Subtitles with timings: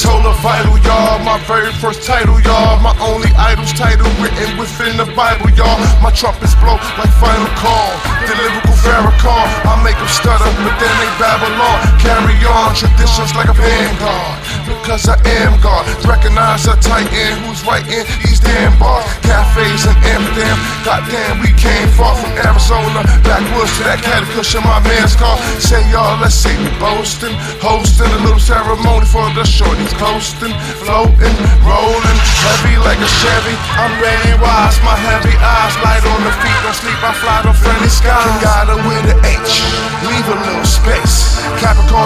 [0.00, 1.18] Ayatollah vital, y'all.
[1.20, 2.80] My very first title, y'all.
[2.80, 5.76] My only idol's title written within the Bible, y'all.
[6.00, 7.92] My trumpets blow like final call.
[8.24, 9.48] The lyrical Farrakhan.
[9.68, 12.00] I make them stutter, but then they Babylon.
[12.00, 14.49] Carry on traditions like a vanguard.
[14.80, 15.86] Because I am God.
[16.06, 19.04] Recognize a titan who's writing these damn bars.
[19.26, 20.56] Cafes in Amsterdam,
[20.86, 23.02] goddamn, we came far from Arizona.
[23.26, 25.36] Backwoods to that caddy cushion, my man's car.
[25.58, 27.34] Say y'all, let's see me boasting.
[27.58, 29.90] Hosting a little ceremony for the shorties.
[29.98, 33.54] Coasting, floating, rolling, heavy like a Chevy.
[33.74, 37.52] I'm ready, wise, my heavy eyes, light on the feet, don't sleep, I fly to
[37.52, 38.22] friendly skies.
[38.22, 38.69] Kenyattah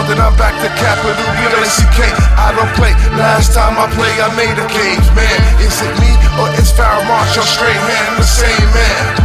[0.04, 2.12] Capricorn, then I'm back to capital, B-L-A-C-K.
[2.36, 5.40] I don't play, last time I play, I made a cave, man.
[5.60, 9.20] Is it me or is Farrah Marshall straight hand the same man?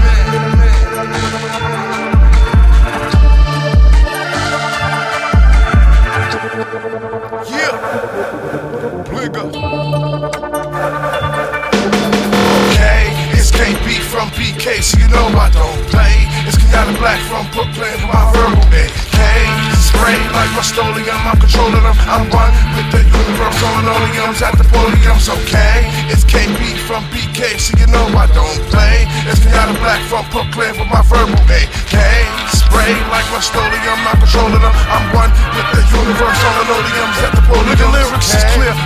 [14.10, 16.26] From BK, so you know I don't play.
[16.48, 19.69] It's Kenyattah Black from Brooklyn my verbal AK.
[19.90, 21.98] Spray like Rust-Oleum, I'm controlling them.
[22.06, 25.28] I'm one with the universe on oleums at the podiums.
[25.28, 29.10] Okay, it's KB from BK, so you know I don't play.
[29.26, 31.59] It's Kenyattah Black from Brooklyn with my verbal AK.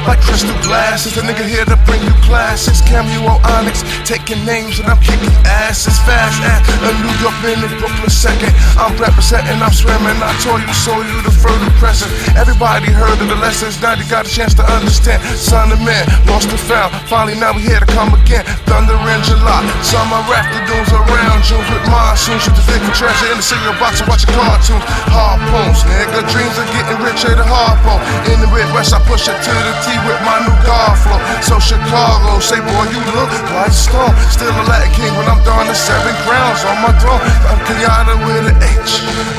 [0.07, 1.05] Like crystal glass.
[1.05, 2.81] Is a nigga here to bring you classes?
[2.81, 8.09] Cameo Onyx, taking names and I'm kicking asses fast at a New York minute, Brooklyn
[8.09, 8.53] second.
[8.79, 10.17] I'm representing, I'm swimming.
[10.21, 12.11] I told you, so you the further present.
[12.35, 15.23] Everybody heard of the lessons, now you got a chance to understand.
[15.37, 16.93] Son of man, lost and found.
[17.07, 18.45] Finally, now we here to come again.
[18.67, 21.85] Thunder in July, summer afternoons around June with
[22.23, 22.43] monsoons.
[22.43, 24.83] Shoot the for treasure in the cereal box and watching cartoons.
[25.11, 27.99] Harpoons, nigga, dreams of getting richer the harpoon.
[28.31, 31.19] In the Midwest, I push it to the T with my new car flow.
[31.43, 34.15] So Chicago, say boy, you look like Stone.
[34.31, 37.21] Still a Latin king when I'm done the seven crowns on my throne.
[37.47, 38.91] I'm Kenyattah with an H,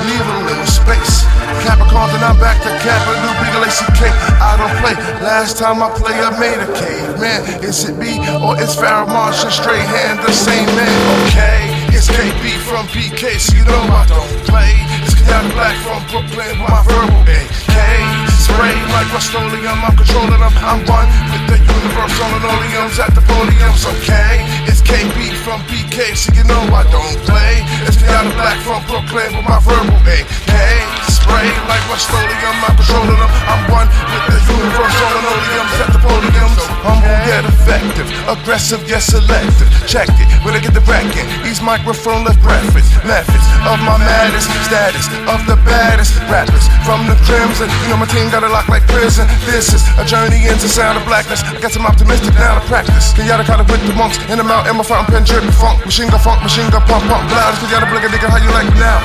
[0.04, 1.25] leave a little space.
[1.64, 4.00] Capricorn, then I'm back to capital, big ACK.
[4.41, 4.94] I don't play.
[5.25, 7.20] Last time I play, I made a cave.
[7.20, 10.92] Man, is it me or is Farrah Marshall straight hand the same man?
[11.28, 12.23] Okay, it's KB
[12.84, 14.72] from BK, so you know I don't play.
[15.04, 17.76] It's Kenyattah Black from Brooklyn with my verbal AK.
[18.36, 20.54] Spray like Rust-Oleum, I'm controlling them.
[20.60, 23.84] I'm one with the universe on oleums at the podiums.
[23.84, 27.64] Okay, it's KB from BK, so you know I don't play.
[27.88, 30.52] It's Kenyattah Black from Brooklyn with my verbal AK.
[31.08, 33.32] Spray like Rust-Oleum, I'm controlling them.
[33.48, 34.33] I'm one with the
[38.34, 39.70] aggressive yet selective.
[39.86, 41.24] Check it when I get the bracket.
[41.46, 47.14] These microphone left breakfast methods of my maddest status of the baddest rappers from the
[47.24, 47.70] crimson.
[47.86, 49.30] You know my team got it locked like prison.
[49.46, 51.42] This is a journey into sound of blackness.
[51.46, 53.14] I got some optimistic now to practice.
[53.14, 55.84] Kenyattah caught it with the monks in the mouth in my fountain pen dripping funk.
[55.86, 57.54] Machine gun funk, machine gun pump pump loud.
[57.62, 58.98] Kenyattah blick a nigga, how you like me now?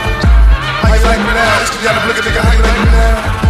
[0.82, 1.62] How you like me now?
[1.62, 3.49] It's Kenyattah blick a nigga, how you like me now?